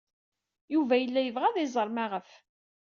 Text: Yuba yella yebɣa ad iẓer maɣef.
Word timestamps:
Yuba 0.73 0.95
yella 0.97 1.21
yebɣa 1.23 1.45
ad 1.49 1.57
iẓer 1.63 1.87
maɣef. 1.91 2.29